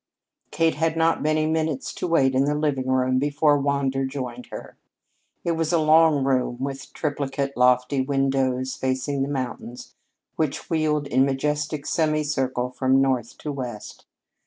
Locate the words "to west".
13.37-14.07